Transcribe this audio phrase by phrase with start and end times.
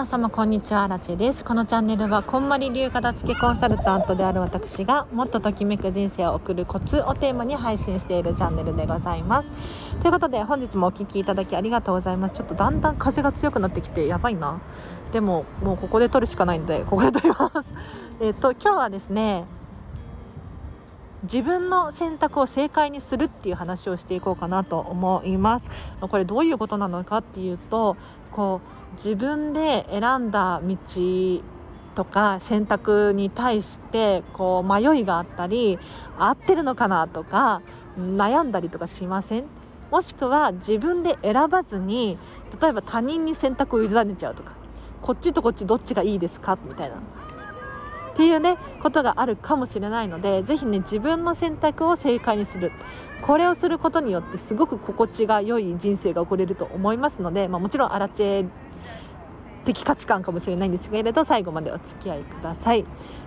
[0.00, 1.44] 皆様こんにちはラチェです。
[1.44, 9.50] このチャンネルはこんまり流片付けコンサルタントである私がもっとときめく人生を送るコツをテーマに配信しているチャンネルでございます。
[10.00, 12.34] ということで本日もお聴きいただきありがとうございます。
[12.34, 14.62] ちょっとだんだん風が強くなってきてやばいな。
[15.12, 17.74] でももうここで撮るしかないんでここで撮ります。
[18.20, 19.44] えっと今日はですね
[21.24, 25.70] 自分の選択を正解にするっていう話をしていこうかなと思います。
[26.00, 27.98] これどういうことなのかっていうと
[28.32, 30.76] こう自分で選んだ道
[31.94, 35.78] とか選択に対してこう迷いがあったり
[36.18, 37.62] 合ってるのかなとか
[37.98, 39.44] 悩んだりとかしません？
[39.90, 42.16] もしくは自分で選ばずに
[42.60, 44.52] 例えば他人に選択を委ねちゃうとか
[45.02, 46.58] こっちとこっちどっちがいいですか？
[46.64, 46.96] みたいな。
[46.96, 47.00] っ
[48.16, 52.70] ていうねことがあるかもしれないので是非ね自分の選択を正解にする。
[53.22, 58.48] これをすることによってすごく心地が良い人生が送れると思いますので、まあ、もちろんアラチェ
[59.64, 62.84] 的価値観かもしれないんですけれど最後までお付き合いください。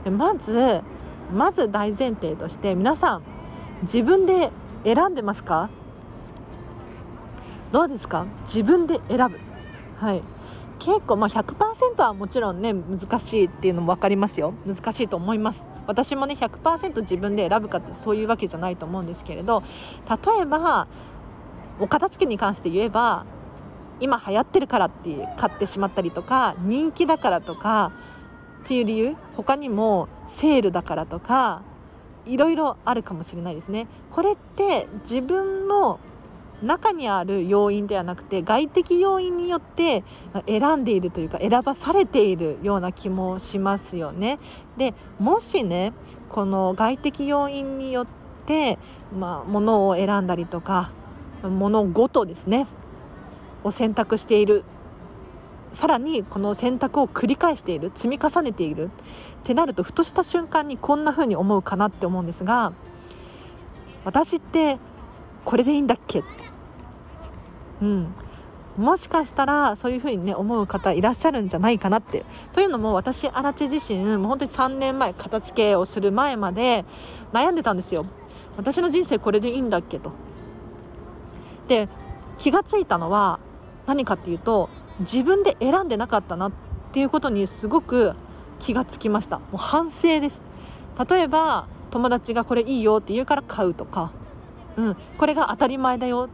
[0.09, 0.81] まず
[1.33, 3.23] まず大前提として皆さん
[3.83, 4.51] 自分で
[4.83, 5.69] 選んでますか？
[7.71, 8.25] どうですか？
[8.45, 9.39] 自分で選ぶ。
[9.97, 10.23] はい。
[10.79, 14.53] 結構まあ100%はもちろんね難しいっていうのも分かりますよ。
[14.65, 15.65] 難しいと思います。
[15.87, 19.63] 私もね100%自分で選ぶかってそういうわけじゃないと思うんですけれど
[20.09, 20.87] 例えば
[21.79, 23.25] お片付けに関して言えば
[23.99, 27.91] 今流行ってるからって買ってしまったりとか人気だからとか
[28.63, 29.15] っていう理由？
[29.35, 31.61] 他にもセールだからとか
[32.25, 33.87] いろいろあるかもしれないですね。
[34.09, 35.99] これって自分の
[36.61, 40.05] 中にある要因ではなくて外的要因によって
[40.47, 44.39] 選んでいるというか選ばされているような気もしますよね。
[44.77, 45.91] でもしね
[46.29, 48.07] この外的要因によっ
[48.45, 48.79] て、
[49.13, 50.93] まあ、物を選んだりとか
[51.43, 52.67] 物ごとですね。
[53.63, 54.63] を選択している。
[55.73, 57.91] さらにこの選択を繰り返している。
[57.95, 58.85] 積み重ねている。
[58.85, 58.89] っ
[59.43, 62.71] てなるとふとした瞬間にこんな風に思うかなって思うんですが
[64.05, 64.77] 私って
[65.45, 66.23] これでいいんだっけ？
[67.81, 68.13] うん、
[68.77, 72.23] もしかしたらそういうふうにね思う方いらっしゃるんじゃないかなって。
[72.53, 76.85] というのも私荒地自身もう本当に3年前片付けをする前まで
[77.33, 78.05] 悩んでたんですよ。
[78.55, 80.11] 私の人生これでいいんだっけと。
[81.67, 81.89] で
[82.37, 83.39] 気がついたのは
[83.85, 86.51] 何かっていうと自分で選んでなかったなっ
[86.91, 88.13] ていうことにすごく
[88.59, 89.39] 気がつきました。
[89.39, 90.41] もう反省です。
[91.09, 94.11] 例えば友達がこれいいよって言うから買うとか、
[94.77, 96.29] うん、これが当たり前だよ。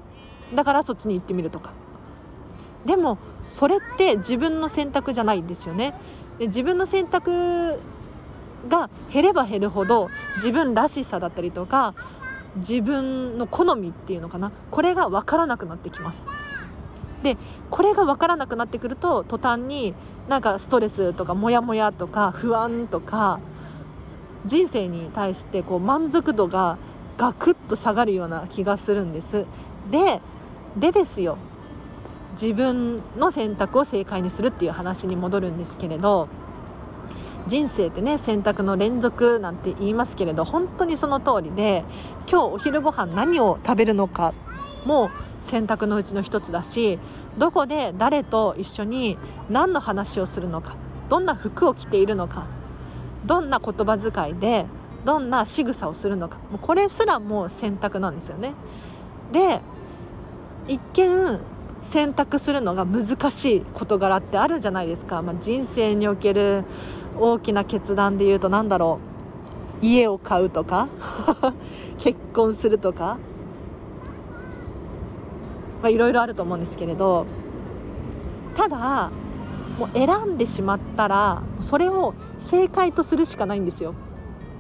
[0.54, 1.72] だからそっちに行ってみるとか。
[2.86, 3.18] でも
[3.48, 5.94] それって自分の選択じゃないんですよね。
[6.38, 7.80] で自分の選択
[8.68, 11.94] が減れば減るほど自分らしさだったりとか
[12.58, 14.52] 自分の好みっていうのかな。
[14.72, 16.28] これが分からなくなってきます。
[17.24, 17.38] で
[17.70, 19.94] これが分からなくなってくると途端に
[20.28, 23.40] なんかストレスとかモヤモヤとか不安とか
[24.46, 26.78] 人生に対してこう満足度が
[27.18, 29.46] ガクッと下がるような気がするんです。
[29.92, 30.22] で
[30.78, 31.38] でですよ。
[32.40, 36.30] 自分の選択を正解にするっていう話に戻るんですけれど
[37.48, 41.84] 人生ってね選択の連続なんて言いますけれど本当にその通りで
[42.32, 44.34] 今日お昼ご飯何を食べるのか
[44.86, 45.10] もう
[45.42, 47.00] 選択のうちの一つだし
[47.38, 49.18] どこで誰と一緒に
[49.50, 50.76] 何の話をするのか
[51.10, 52.46] どんな服を着ているのか
[53.26, 54.66] どんな言葉遣いで
[55.06, 58.54] どんな仕草をするのかもうこれすらもう選択なんですよね。
[59.32, 59.62] で
[60.68, 61.40] 一見
[61.82, 66.66] 選択するのが難しい事柄ってあるじゃないですか、まあ、人生における
[67.18, 69.00] 大きな決断で言うと何だろ
[69.82, 70.90] う家を買うとか
[71.98, 73.18] 結婚するとか
[75.88, 77.26] いろいろあると思うんですけれど
[78.56, 79.12] ただ
[79.78, 83.94] もう選んでしまったらそれを正解とするしかないんですよ。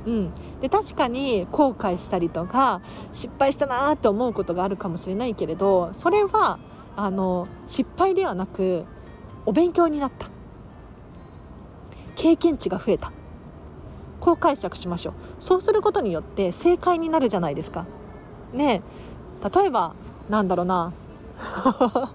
[0.05, 0.31] うん、
[0.61, 2.81] で確かに後悔したりとか
[3.11, 6.57] 失敗したなって思うことがあるかもしれないけれどそれは
[6.95, 8.85] あの失敗ではなく
[9.45, 10.27] お勉強になった。
[12.15, 13.11] 経験値が増えた。
[14.19, 15.13] こう解釈しましょう。
[15.39, 17.85] そうすることによって正解になるじゃないですか。
[18.53, 18.81] ね
[19.53, 19.93] 例えば
[20.29, 20.93] なんだろうな。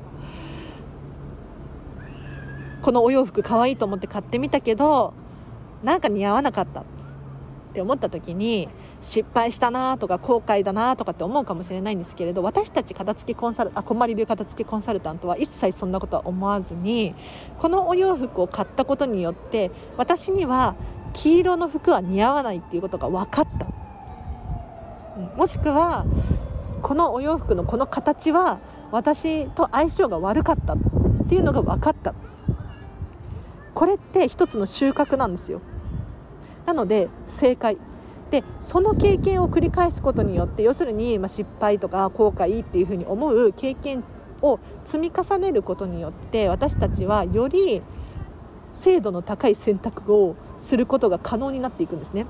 [2.82, 5.14] このお洋服かわいいと思って買ってみたけど
[5.82, 6.84] なんか似合わなかったっ
[7.74, 8.68] て思った時に
[9.00, 17.14] 失敗したなとか後悔だなとかって思うかもしれないんですけれど私たち片付けコンサルあこんまり流片付けコンサルタントは一切そんなことは思わずに
[17.58, 20.76] このお洋服を買ったことによって私には
[21.14, 23.66] 黄色の服は似合わないっていうことが分かった。
[25.36, 26.06] もしくは
[26.82, 28.58] このお洋服のこの形は
[28.94, 30.79] 私と相性が悪かったっ
[31.29, 32.14] ていうのが分かった。
[33.75, 35.61] これって一つの収穫なんですよ。
[36.64, 37.76] なので正解。
[38.31, 44.05] でその経験を繰り返すことによって要するに、ま、失敗とか後悔っていうふうに思う経験
[44.43, 47.82] を積み重ねることによって私たちはより
[48.75, 52.26] 精度の高い選択をすることが可能になっていくんですね。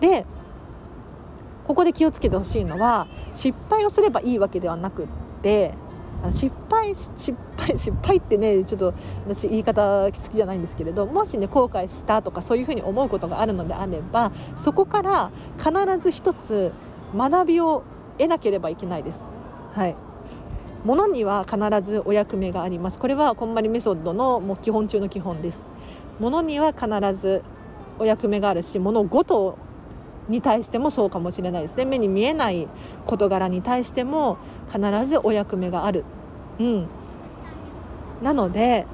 [0.00, 0.26] で
[1.64, 5.08] ここで気をつけてほしいのは失敗をすればいいわけではなくっ
[5.42, 5.74] て
[6.30, 8.92] 失敗失敗 失敗ってねちょっと
[9.26, 16.72] 私言い方好きじゃないんですけれどもしね後悔したとかそういうふうに思うことがあるのであればそこから必ず一つ
[17.16, 17.82] 学びを
[18.18, 19.28] 得なければいけないです。
[19.72, 19.96] はい。
[20.84, 22.98] ものには必ずお役目があります。
[22.98, 25.60] これはこんまりメソッドのもう基本中の基本です。
[26.18, 27.42] ものには必ず
[27.98, 29.56] お役目があるし物事
[30.30, 31.76] に対してもそうかもしれないです。
[31.76, 32.68] ね目に見えない
[33.06, 34.38] 事柄に対しても
[34.72, 36.04] 必ずお役目がある、
[36.58, 36.86] うん、
[38.22, 38.86] なので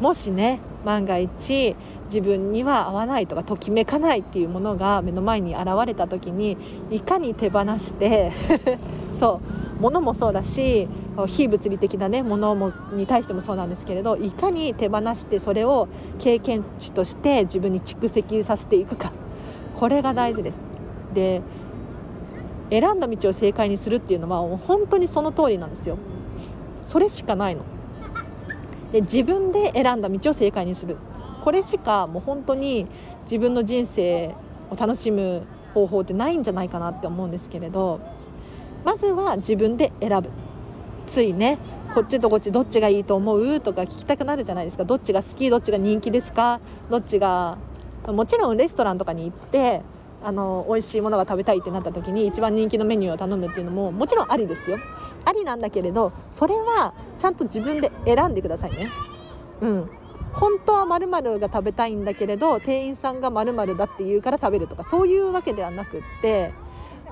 [0.00, 6.56] もしね万が一自分には合わないとかときめかないっていうものが目の前に現れた時に
[6.90, 8.30] いかに手放して
[9.12, 9.40] そ
[9.78, 10.88] う物もそうだし
[11.26, 19.12] 非物理的なねものもに対してもそうなんですけれどいかに手放してそれを経験値として自分に蓄積させていくか。
[19.78, 20.60] これが大事です。
[21.14, 21.40] で
[22.70, 25.96] 選んだ道を正解にするっていうのはもう本当にその通りなんですよ。
[26.84, 27.62] それしかないの。
[28.92, 30.96] で自分で選んだ道を正解にする。
[31.42, 32.88] これしかもう本当に
[33.22, 34.34] 自分の人生
[34.70, 38.00] を楽しむ方法ってないんじゃないかなって思うんですけれど
[38.84, 40.30] まずは自分で選ぶ。
[41.06, 41.58] ついね
[41.94, 43.60] こっちとこっちどっちがいいと思う？
[43.60, 44.84] とか聞きたくなるじゃないですか。
[44.84, 45.48] どっちが好き？
[45.48, 46.60] どっちが人気ですか？
[46.90, 47.56] どっちが
[48.12, 49.82] もちろんレストランとかに行って
[50.22, 54.78] あの美味しいものが食べたいってなった時に一番人気のメニューを頼むっていうのももちろんありですよ。
[55.24, 58.88] ありなんだけれどそれはちゃんと自分で選んでくださいね。
[59.60, 59.90] うん。
[60.32, 66.52] 本当はまるが食べたいんだけれど店員さんがまるだって言うから食べるとかそういうわけではなくって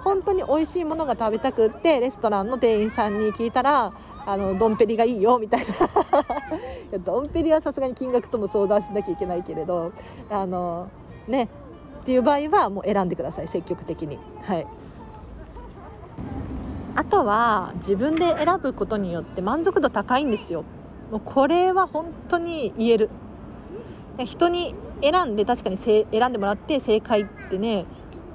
[0.04, 3.92] 本当に美味しいものが食べたくってレストランの店員さんに聞いたら
[4.26, 5.61] あのドンペリがいいよみたい
[6.90, 6.99] な。
[6.99, 9.93] ドンペリはさすがに金額とも相談しなきゃいけないけれど
[10.28, 10.88] あの
[11.28, 11.49] ね
[12.02, 14.19] っていう場合はもう選んでください積極的に。
[14.43, 14.67] はい。
[16.96, 20.64] あとは自分で選ぶことによって満足度高いんですよ。
[21.12, 23.11] もうこれは本当に言える。
[24.25, 27.84] 人に選んで確かに選んでもらって正解ってね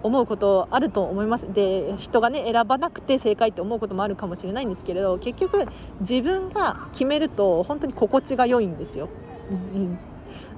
[0.04, 5.66] 思うことあると思いますで人がね選ばなくて正解って思うこともあるかもしれないんですけれど結局
[6.00, 9.10] 自分が決めると本当に心地が良いんですよ、
[9.50, 9.98] うん、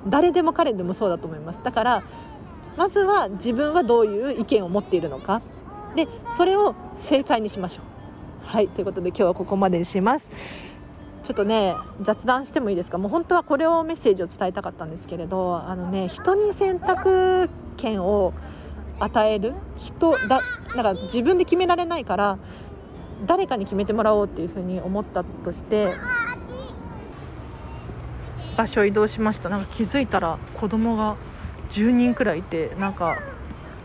[0.07, 1.61] 誰でも彼でもそうだと思います。
[1.63, 2.03] だから
[2.75, 5.41] まずは自分はどういう意見を持っているのか。
[5.95, 8.47] でそれを正解にしましょう。
[8.47, 10.29] はいということで今日はここまでにします。
[11.23, 12.97] ちょっとね雑談してもいいですか？
[12.97, 18.33] もう本当はこれをメッセージを伝えたかったんですけれどあのね人に選択権を
[18.99, 19.53] 与える？
[19.77, 20.41] 人だ
[20.75, 22.37] なんか自分で決められないから
[23.25, 25.95] 誰かに決めてもらおうっていうふうに思ったとして
[28.57, 29.49] 場所移動しました。
[29.49, 31.15] なんか気づいたら子供が
[31.71, 33.17] 10人くらいいてなんか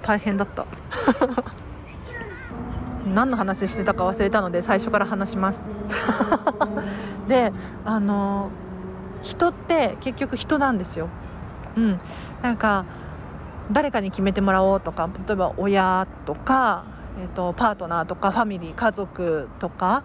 [0.02, 0.66] 大変だった。
[3.06, 5.62] 何の話してたか忘れたので最初から話します。
[7.26, 7.52] で
[7.84, 8.50] あの
[9.22, 11.08] 人って結局人なんですよ。
[11.76, 12.00] うん。
[12.42, 12.84] なんか
[13.70, 16.84] 誰かに決めてもらおうとか例えば親とか、
[17.20, 20.04] えーと、パートナーとかファミリー家族とか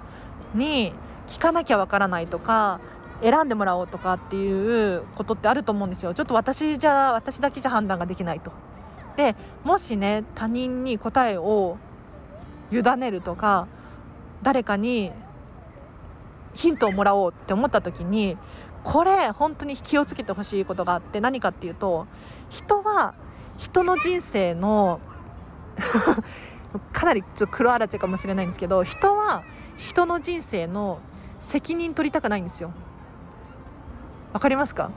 [0.54, 0.94] に
[1.28, 2.82] 聞かなきゃわからないとか
[3.22, 8.52] 選んでもらおうとかっていうことってあると思うんですよちょっと私じゃ私だけじゃ判断ができないと。
[9.16, 11.78] でもしね他人に答えを
[12.72, 13.68] 委ねるとか
[14.42, 15.12] 誰かに
[16.56, 18.38] ヒントをもらおうって思った時に
[18.84, 22.08] これ本当に気をつけてほしいことがあって何かっていうと
[22.50, 23.14] 人は
[23.58, 25.00] 人の人生の
[26.92, 29.44] かなりちょっと黒あらちかもしれないんですけど人は
[29.78, 31.00] 人の人生の
[31.40, 32.72] 責任取りたくないんですよ。
[34.32, 34.90] わかりますか？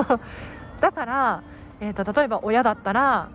[0.80, 1.42] だから、
[1.80, 3.28] えーと、例えば親だったら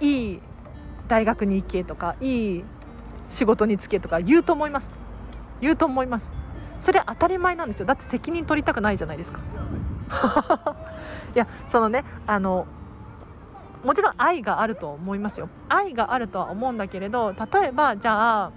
[0.00, 0.42] いい
[1.08, 2.64] 大学に行けとかいい
[3.28, 4.90] 仕事に就けとか言うと思います。
[5.60, 6.32] 言うと思います。
[6.80, 7.86] それ当たり前なんですよ。
[7.86, 9.40] だって責任取りたくないじゃないですか。
[11.34, 12.66] いやそのねあの
[13.84, 15.48] もちろん愛があると思いますよ。
[15.68, 18.52] 愛があるとは思うんだけれど例えばじゃあ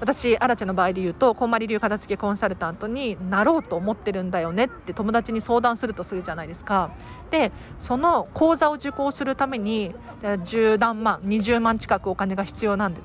[0.00, 6.90] 私アラチェの場合で言うとこんまり流片付けコンサルタントになろうと思ってるんだよねって友達に相談するとするじゃないですか。
[7.30, 13.00] でその講座を受講するために10何万20万近くお金が必要なんで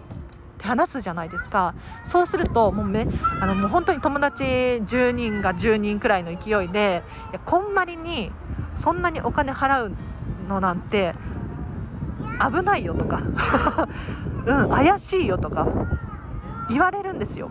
[0.66, 1.74] 話すじゃないですか。
[2.04, 3.08] そうするともうね
[3.40, 8.32] あのもう本当に友達10人が10人くらいの勢いでいやこんまりに
[8.76, 9.92] そんなにお金払う
[10.50, 11.16] のなんて
[12.40, 13.22] 危ないよとか。
[14.46, 15.68] うん怪しいよとか
[16.70, 17.50] 言われるんですよ。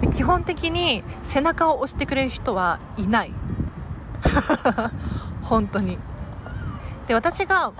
[0.00, 3.32] で基本的に背中を押してくれる人はいない。
[5.42, 5.98] 本当に。
[7.06, 7.72] で私が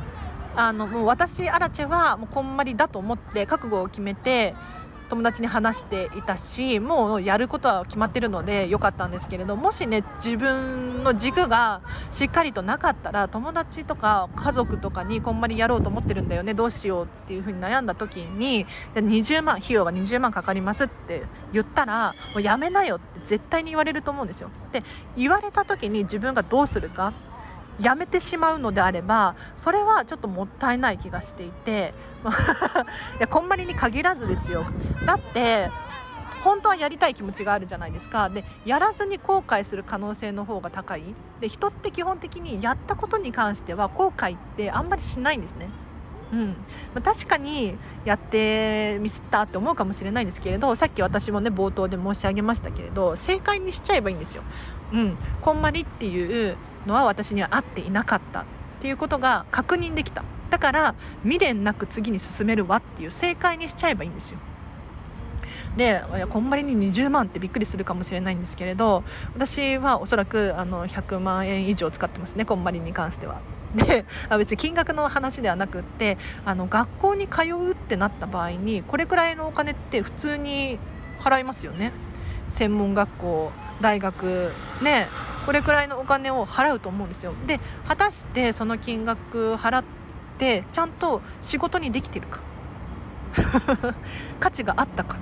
[0.58, 4.56] あのもう私アラチェはもうこんまりだと思って覚悟を決めて
[5.08, 21.22] 友達に話していたしもうやることは決まってるので良かったんですけれどもしね自分の軸がしっかりとなかったら友達とか家族とかにこんまりやろうと思ってるんだよねどうしようっていうふうに悩んだ時に20万費用が20万かかりますって
[21.52, 24.50] 言ったらもうやめなよって絶対に言われると思うんですよ。
[24.72, 24.82] で
[25.16, 27.12] 言われた時に自分がどうするか
[27.80, 31.94] やめてしまうのであればそれはちょっともったいない気がしていて
[33.18, 34.66] いやこんまりに限らずですよ。
[35.06, 35.70] だって
[36.42, 38.28] 本当はやりたい気持ちがあるじゃないですか。
[38.28, 41.02] でやらずに後悔する可能性の方が高い。
[41.40, 45.68] で人って基本的にやったことに関しては後悔ってあんまりしないんですね。
[46.32, 46.56] うん。
[46.94, 54.42] ま、確かにやってミスったって思うかもしれないんですけれどさっき私もね冒頭で申し上げましたけれど正解にしちゃえばいいんですよ。
[54.92, 56.56] うん、こんまりっていう
[56.88, 58.44] のは私には合っていなかったっ
[58.80, 64.38] ていうことが確認できただから未練なく次に進めるわっていう正解にしちゃえばいいんですよ。
[65.76, 69.04] でこんまりに20万ってびっくりするかもしれないんですけれど
[69.34, 73.40] 私はおそらくあの100万円以上使ってますねこんまりに関しては。
[73.76, 74.06] で
[74.38, 76.16] 別に金額の話ではなくって
[76.46, 80.78] あの学校に通うってなった場合にこれくらいのお金って普通に
[81.20, 81.92] 払いますよね
[82.48, 85.08] 専門学校大学ね
[85.46, 87.32] これくらいのお金を払うと思うんですよ。
[87.46, 89.84] で果たしてその金額払っ
[90.36, 92.40] てちゃんと仕事にできてるか。
[94.40, 95.16] 価値があったか。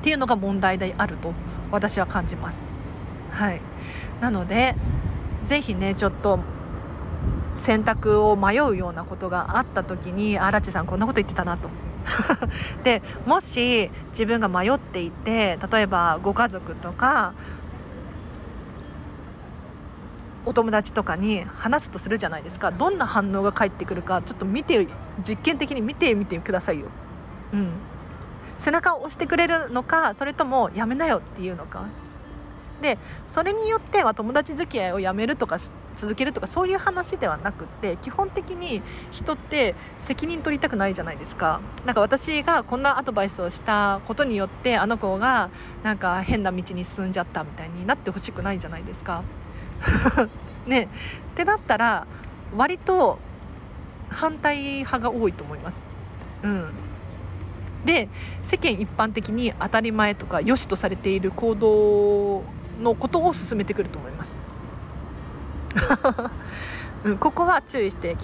[0.02, 1.32] ていうのが問題であると
[1.70, 2.62] 私は感じます。
[3.30, 3.60] はい。
[4.20, 4.74] なので
[5.46, 6.40] ぜひねちょっと
[7.56, 11.68] 選択を迷うようなことがあった時に荒地さんこんなこと言ってたなと。
[12.84, 17.32] でもし自分が迷っていて例えばご家族とか
[20.46, 22.70] お友達とかに話すとするじゃないですか。
[22.70, 24.88] どんな反応が返ってくるかちょっと見て
[25.22, 26.86] 実験的に見てみてくださいよ。
[27.52, 27.72] うん、
[28.58, 31.84] 背中を押してくれるのかそれともやめなよっていうのか。
[32.82, 35.58] でそれによっては友達付き合いをやめるとか
[35.96, 45.50] 続けるとかそういう話ではなくって基本的に人って責任取りたくないじゃないですかなんか私がこんなアドバイスをしたことによってあの子が
[45.82, 49.22] なんか変な道に進んじゃったみたいになってほしくないじゃないですか。
[50.66, 50.88] ねっ
[51.34, 52.06] てなったら
[52.56, 53.18] 割と
[54.08, 55.82] 反対派が多いと思います。
[56.44, 56.70] うん
[57.84, 58.08] で
[58.42, 62.42] 世間一般的に当たり前とか良しとされている行動
[62.80, 64.38] のことを進めてくると思います。
[67.04, 68.16] うん、ここは注意して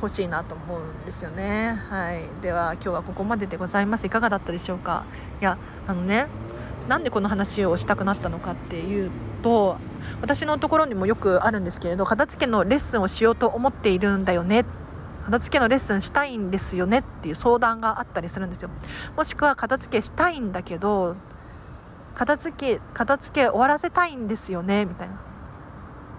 [0.00, 1.78] ほしいなと思うんですよね。
[1.90, 4.06] はい、では今日はここまででございます。
[4.06, 5.04] いかがだったでしょうか？
[5.40, 6.26] いやあのね
[6.88, 9.10] なんでこの話をしたくなったのかっていう
[9.42, 9.76] と
[10.20, 14.64] 私のところにもよくあるんですけれど片付けのレッスンをしようと思っているんだよね
[15.24, 18.70] 片付けのレッスンしたいんですよねっていう相談があったりするんですよ
[19.16, 21.14] もしくは片付けしたいんだけど
[22.14, 25.14] 片付け片付け終わらせたいんですよねみたいな。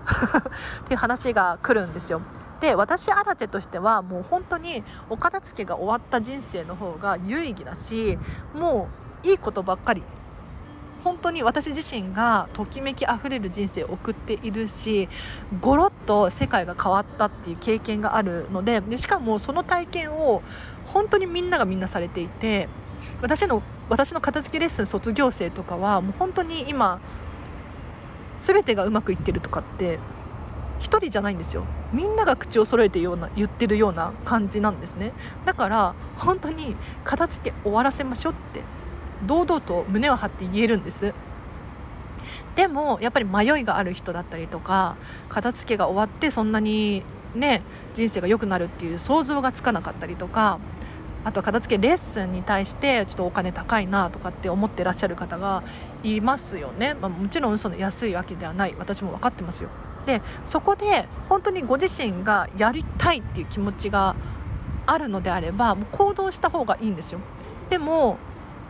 [0.84, 2.22] っていう話が来るんですよ。
[2.62, 8.18] で私アラチェとしてはもう本当にお片付けが終わった人生の方が有意義だし
[8.54, 8.88] も
[9.24, 10.04] ういいことばっかり。
[11.04, 15.10] 本当に私自身がときめきあふれる人生を送っているし
[15.60, 20.42] ゴロッと世界が変わったっていう経験があるのででしかもその体験を
[20.86, 22.70] 本当にみんながみんなされていて
[23.22, 27.00] 私の私の片付けレッスン卒業生とかはもう本当に今
[28.40, 30.00] 全てがうまくいってるとかって
[30.80, 31.64] 1人じゃないんですよ。
[31.94, 35.14] みんなが口を揃えてような言ってるような感じなんですね。
[35.46, 38.62] だから本当に片付け終わらせましょうって
[39.26, 41.14] 堂々と胸を張って言えるんです。
[42.56, 44.96] でもやっぱり迷いがある人だったりとか
[45.30, 47.62] 片付けが終わってそんなにね
[47.94, 50.60] 人生が良くなるっていう想像がつかなかったりとか
[51.26, 55.64] あと片付けレッスンに対してちょっとお金高いなとかって思ってらっしゃる方が
[56.04, 58.76] いますよね、まあ、もちろんその安いわけではない。
[58.78, 59.70] 私も分かってますよ。
[60.06, 64.16] でそこで本当にご自身がやりたいっていう気持ちが
[64.86, 67.20] あるのであればもう行動した方がいいんですよ。
[67.70, 68.18] でも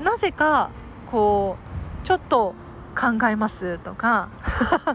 [0.01, 0.69] なぜか
[1.09, 1.57] こ
[2.03, 2.53] うちょっと
[2.93, 4.29] 考えますとか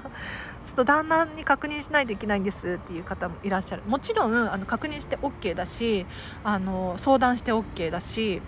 [0.65, 3.83] ちょっと旦那に確認しないといけないんですっていう方もいらっしゃる。
[3.87, 6.07] もちろんあの確認して OK だし
[6.45, 8.43] あの相談して OK だし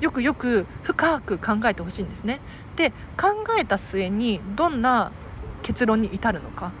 [0.00, 2.40] よくよく深く考えてほしいんですね。
[2.76, 2.90] で
[3.20, 5.12] 考えた末にどんな
[5.62, 6.72] 結論に至るのか。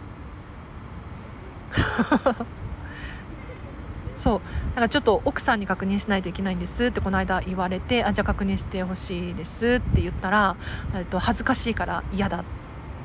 [4.16, 4.40] そう。
[4.74, 10.56] だかちょっと奥さんに確認しないといけないんですってこの間言われてあじゃあ確認してほしいですって言ったら、
[10.94, 12.44] えっと、恥ずかしいから嫌だっ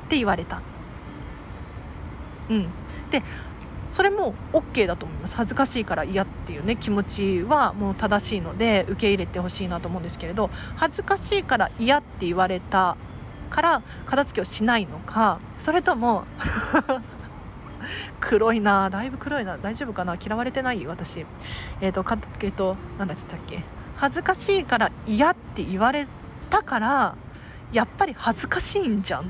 [0.08, 0.62] て言われた。
[2.48, 2.68] うん、
[3.10, 3.22] で
[3.90, 5.36] それも OK だと思います。
[5.36, 12.96] 恥ずかしいから嫌っていうね気持ちはもう正しいので受け入れてほしいなと思うんですけれど恥ずかしいから嫌って言われた
[13.50, 16.24] から片付けをしないのかそれとも
[18.20, 20.86] 黒いなだいぶ黒いな大丈夫かな嫌われてない？
[20.86, 21.26] 私。
[21.80, 23.62] えっ、ー、とかえっ、ー、と何だっったっけ？
[23.96, 26.06] 恥ずかしいから嫌って言われ
[26.48, 27.14] たから
[27.72, 29.24] やっぱり恥ずかしいんじゃんっ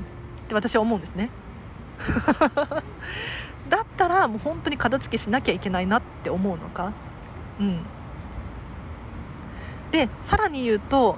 [0.47, 1.29] て私は思うんですね。
[3.69, 6.93] だったらもう本当に片付けしなきゃいけないなって思うのか？
[7.59, 7.85] うん。
[9.91, 11.17] でさらに言うと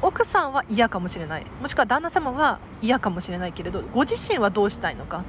[0.00, 1.46] 奥さんは嫌かもしれない。
[1.60, 5.24] もしくは旦那様は嫌かもしれないけれどご自身はどうしたいのか？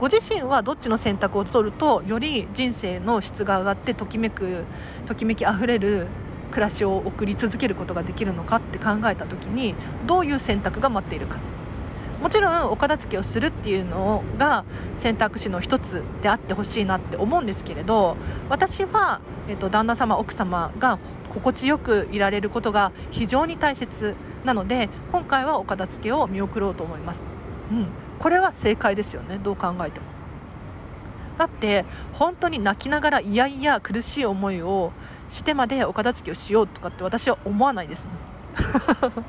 [0.00, 4.64] ご自身はどっちの選択を取るとより人生の質が上がってときめく
[5.06, 6.06] ときめきあふれる
[6.50, 9.74] 暮らしを送り続けることができるのかって考えた時に
[10.06, 11.38] どういう選択が待っているか
[12.22, 14.64] もちろんお片付けをするっていうのが
[14.96, 18.16] 選択肢の一つであってほしいなって思うんですけれど
[18.48, 20.98] 私は、えっと、旦那様奥様が
[21.30, 24.14] 心地よくいられることが非常に大切
[24.44, 27.24] なので今回はお片付けを見送ろうと思います。
[27.70, 29.38] うんこれは正解ですよね。
[29.38, 30.06] どう考えても。
[31.38, 31.84] だって
[32.14, 34.92] 本当に泣きながらいやいや苦しい思いを
[35.30, 39.24] してまでお片付けをしようとかって私は思わないですもん。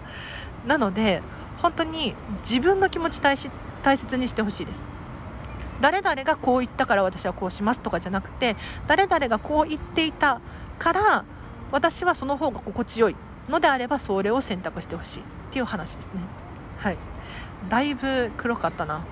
[0.67, 1.21] なので
[1.61, 3.35] 本当に自分の気持ち大
[3.83, 4.85] 大切にしてほしいです。
[5.81, 10.41] 誰々がこう言ったから私はこうしますとかじゃなくて誰々がこう言っていた
[10.77, 11.23] から
[11.71, 13.15] 私はその方が心地よい
[13.47, 16.48] のであればそれを選択してほしいっていう話ですね。
[16.79, 16.97] はい。
[17.69, 19.05] だいぶ黒かったな。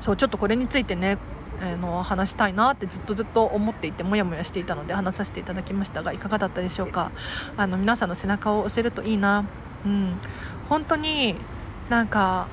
[0.00, 1.18] そうちょっとこれについてね
[1.62, 7.12] え、の話したいなってずっとずっと思っていてモヤモヤしていたので話させていただきましたがいかがだったでしょうか。
[7.56, 9.44] あの皆さんの背中を押せるといいな。
[9.86, 10.18] うん。
[10.68, 11.36] 本当に
[11.88, 12.48] なんか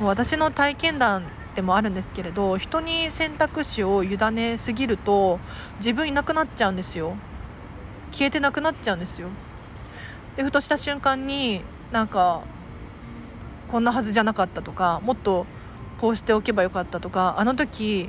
[0.00, 5.38] 私の体験談でもあるんですけれど人に選択肢を委ねすぎると
[5.78, 7.14] 自分いなくなっちゃうんですよ。
[8.10, 9.28] 消えてなくなっちゃうんですよ。
[10.36, 12.42] でふとした瞬間になんか
[13.70, 15.46] こんなはずじゃなかったとかもっと
[16.00, 18.08] こうしておけばよかったとかあの時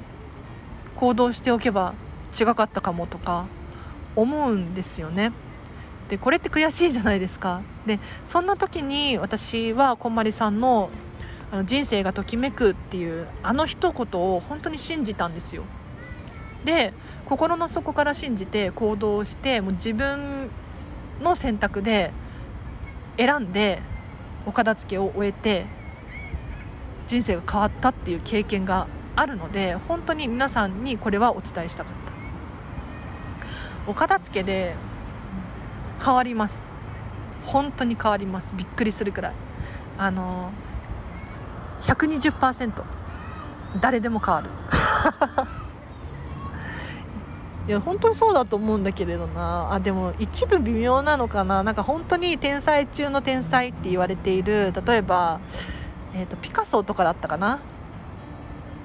[0.98, 1.94] 行動しておけば
[2.40, 3.46] 違かったかもとか
[4.16, 5.32] 思うんですよね。
[6.10, 7.62] でこれって悔しいじゃないですか。
[7.86, 10.90] でそんな時に私はこんまりさんの
[11.52, 15.64] あの人生がときめくっていうあの一言を本当に信じたんですよ。
[16.66, 16.94] で
[17.26, 20.50] 心の底から信じて行動してもう自分
[21.22, 22.12] の選択で
[23.20, 23.82] 選んで
[24.46, 25.66] お片付けを終えて
[27.06, 33.92] 人生が変わったっていう経験があるので本当に皆さんにこれはお伝えしたかった。
[33.92, 34.76] お片付けで
[36.04, 36.62] 変わります。
[37.44, 38.54] 本当に変わります。
[38.56, 39.34] びっくりするくらい。
[39.98, 40.52] あの
[41.82, 42.84] 120%
[43.82, 44.50] 誰でも変わる。
[47.70, 49.72] いや本当にそうだと思うんだけれどな。
[49.74, 51.62] あでも一部微妙なのかな。
[51.62, 54.74] なんか本当に天才中の天才って言われている。
[54.88, 55.40] 例えば、
[56.16, 57.60] えーと、ピカソとかだったかな。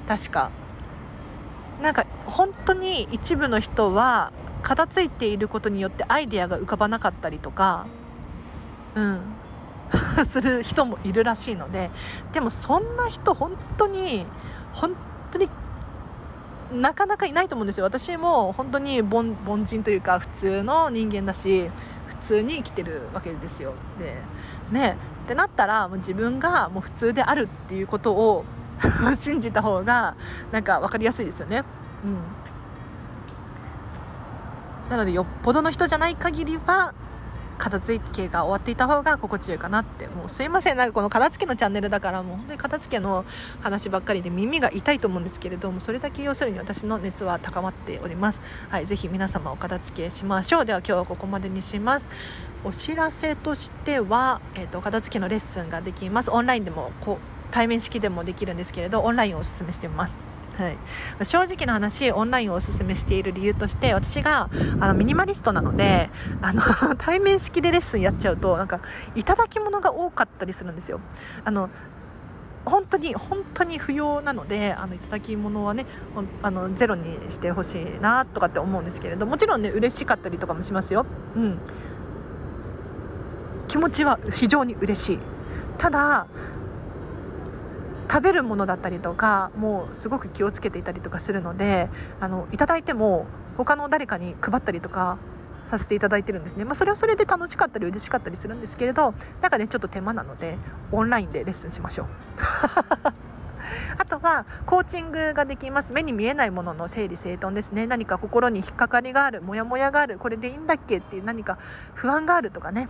[0.06, 0.50] 確か。
[1.80, 7.86] なんか本当に一部の人は片付いていることによってアイデアが浮かばなかったりとか。
[8.96, 9.20] うん。
[10.28, 11.90] する人もいるらしいので。
[12.34, 14.26] でもそんな人本当に
[14.74, 14.94] 本
[15.30, 15.48] 当に
[16.74, 17.84] なかなかいないと思うんですよ。
[17.84, 21.70] 私も本当に凡凡人というか普通の人間だし
[22.06, 23.74] 普通に生きてるわけですよ。
[23.98, 24.16] で
[24.70, 28.44] ねってなったらもう自分がもう普通であるっていうことを
[29.16, 30.14] 信じた方が
[30.52, 31.64] なんか分かりやすいですよね。
[32.04, 32.18] うん。
[34.90, 36.92] なのでよっぽどの人じゃない限りは
[37.58, 43.24] 片付けが終わっていた方が心地よいかなってもうすいませんなんかこの片付けのチャンネルだからもう本当に片付けの
[43.60, 48.42] 話ばっかりで耳が痛いと思うんですけれどもそれだけ要するに私の熱は高まっております。
[48.70, 50.64] はいぜひ皆様お片付けしましょう。
[50.64, 52.08] では今日はここまでにします。
[52.64, 56.30] お知らせとしては、えーと、片付けのレッスンができます。
[56.30, 60.33] オンラインでもこう対面式でもできるんですけれどオンラインをおすすめしてます。
[60.56, 64.48] はい、正直な話オンラインをおすすめしている理由として私が
[64.80, 66.10] あのミニマリストなので
[66.42, 66.62] あの
[66.98, 68.80] 対面式でレッスンやっちゃうとなんか
[69.14, 71.00] いただき物が多かったりするんですよ。
[71.44, 71.70] あの
[72.64, 75.84] 本当に本当に不要なのであのいただき物はね
[76.42, 81.04] あのゼロにしてほしいなとかって思うんですけれどもちろんね嬉しかったりとかもしますよ。
[81.36, 81.58] うん。
[83.68, 85.18] 気持ちは非常に嬉しい。
[85.78, 86.26] ただ
[88.10, 91.88] 食べるものだったりとかもうすごく気をつけていたりとかするので
[92.20, 95.18] あのいただいても他の誰かに配ったりとか
[95.70, 100.56] させていただいてるんですね、まあ、それはそれで楽しかったり嬉しかったりするんですけれどなんかねちょっと手間なので
[100.92, 102.06] オンラインでレッスンしましょう。
[103.96, 105.92] あとはコーチングができます。
[105.92, 107.86] 目に見えないものの整理整頓ですね。
[107.86, 111.58] 何か心に引っかかりがあるモヤモヤがあるこれでいいんだっけっていう何か
[111.94, 112.88] 不安があるとかね。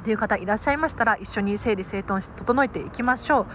[0.00, 3.46] っていう方いらっしゃいましたら一緒に整理整頓し整えていきましょう。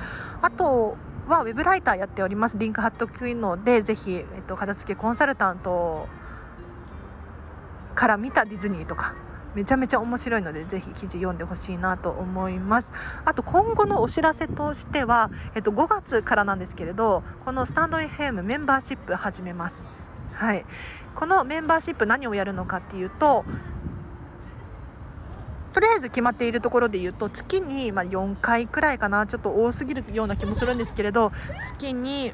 [0.42, 2.58] あとはウェブライターやっております。
[2.58, 6.08] リンク貼っておくのでぜひ、えっと、片付けコンサルタント
[7.96, 9.16] から見たディズニーとか
[9.56, 12.92] めちゃめちゃ面白いのでぜひ記事読んでほしいなと思います。
[13.24, 19.86] あと今後のお知らせとしては、えっと、5月からなんですけれどこのスタンド FM メンバーシップ始めます。
[20.34, 20.66] はい。
[21.16, 23.46] このメンバーシップ何をやるのかっていうと
[25.74, 29.26] とりあえず決まっているところで言うと月にま4回くらいかな。
[29.28, 31.32] ちょっと多すぎるような気もするんですけれど
[31.64, 32.34] 月に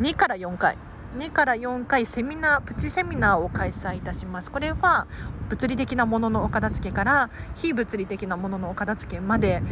[0.00, 0.76] 2から4回。
[1.16, 4.50] 2から4回セミナープチセミナーを開催いたします。
[4.50, 5.06] これは
[5.48, 9.62] 物理的なもののお片付けから非物理的なもののお片付けまで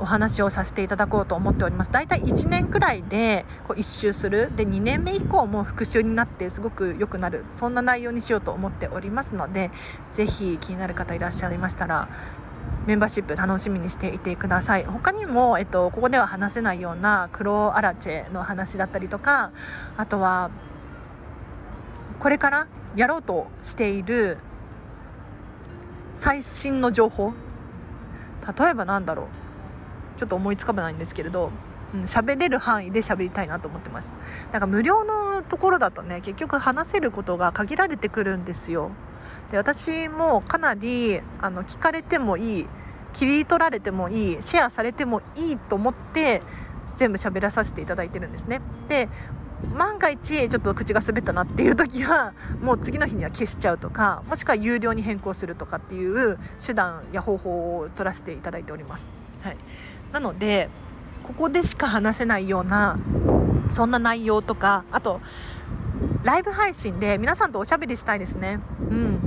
[0.00, 1.92] お話をさせていただこうと思っております。
[1.92, 4.50] 大体1年くらいでこう1周する。
[4.56, 7.44] で2年目以降も復習になってすごく良くなる。
[7.50, 9.70] そんな内容にしようと思っておりますので
[10.10, 12.08] ぜひ気になる方いらっしゃいましたら
[12.86, 14.84] メンバーシップ楽しみにしていてください。
[14.84, 19.52] 他にも、えっと、ここでは話せないような黒アラチェの話だったりとか
[19.98, 20.50] あとは
[22.18, 24.38] これからやろうとしている
[26.14, 27.34] 最新の情報。
[28.58, 29.49] 例えばなんだろう。
[30.20, 31.50] ちょっと思いつかないんですけれど
[32.04, 34.12] 喋、うん、れる範囲で喋りたいなと思ってます。
[34.52, 38.90] なんか無料のところだとね結局話せることが限られてくるんですよ。
[39.50, 42.66] で私もかなりあの聞かれてもいい
[43.14, 46.42] 切り取られてもいいシェアされてもいいと思って
[46.98, 48.60] 全部喋らさせていただいてるんですね。
[48.88, 49.08] で
[49.74, 59.08] 万が一ちょっと口が滑ったなっていう時はもう次の日には消しちゃうとかもしくは有料に変更するとかっていう手段や方法を取らせていただいております。
[59.42, 59.56] はい、
[60.12, 60.68] なので
[61.22, 62.98] ここでしか話せないような
[63.70, 65.20] そんな内容とかあと
[66.22, 68.60] ライブ配信で皆さんとおしゃべりしたいですね。
[68.90, 69.20] うん。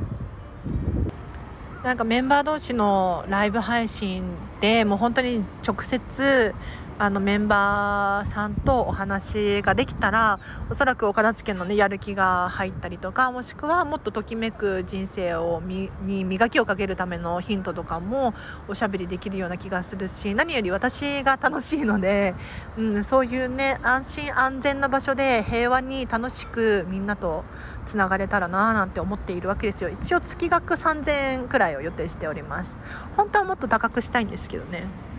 [1.83, 4.23] なんかメンバー同士のライブ配信
[4.61, 6.55] でもう本当に直接
[6.99, 18.33] あのメンバーさんとお話ができたらおそらくお片付けのねやる気が入ったりとかもしくはもっとときめく人生をに磨きをかけるためのヒントとかも
[18.67, 22.35] おしゃべりできるような気がするし何より私が楽しいので、
[22.77, 27.43] うん、そういうね安心安全な場所で平和に楽しくみんなと
[27.85, 29.89] つながれたらなーなんて思っているわけですよ。
[29.89, 32.77] 一応月額3000円くらいを予定しております。
[33.17, 35.12] 本当はもっと高くしたいんですけどね。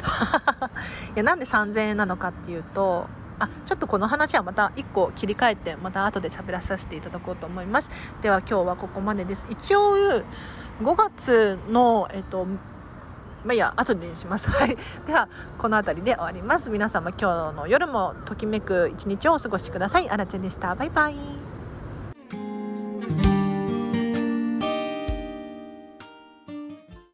[1.14, 3.06] いやなんで3000円なのかっていうと
[3.38, 10.24] あちょっとこの話はまた1個切り替えてまた後で喋らさせていただこうと思いますでは今日はここまでです一応5
[10.96, 12.46] 月のえっと
[13.44, 14.48] まあ、いや後でにします。
[14.52, 16.70] はい、ではこの辺りで終わります。
[16.70, 20.10] 皆様今日の夜もときめく一日をお過ごしください。
[20.10, 20.74] あらちゃんでした。
[20.74, 21.49] バイバイ。